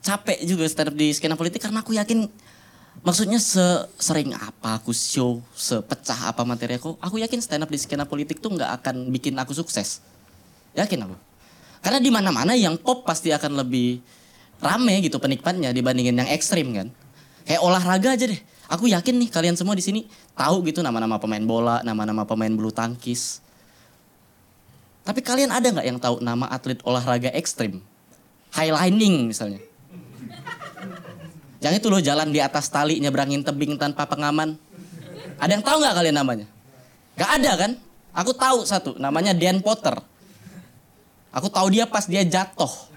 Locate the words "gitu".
15.00-15.16, 20.68-20.84